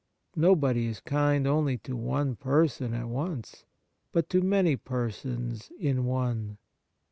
Nobody 0.35 0.87
is 0.87 0.99
kind 0.99 1.45
only 1.45 1.77
to 1.77 1.95
one 1.95 2.35
person 2.35 2.95
at 2.95 3.07
once, 3.07 3.65
but 4.11 4.31
to 4.31 4.41
many 4.41 4.75
persons 4.75 5.71
in 5.79 6.05
one. 6.05 6.57